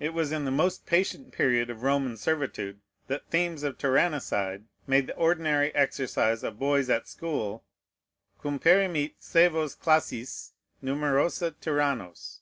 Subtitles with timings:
[0.00, 5.06] It was in the most patient period of Roman servitude that themes of tyrannicide made
[5.06, 7.66] the ordinary exercise of boys at school,
[8.42, 10.52] cum perimit sævos classis
[10.82, 12.40] numerosa tyrannos.